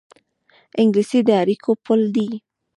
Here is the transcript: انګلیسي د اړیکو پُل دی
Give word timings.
انګلیسي 0.79 1.19
د 1.27 1.29
اړیکو 1.41 1.71
پُل 1.83 2.01
دی 2.15 2.29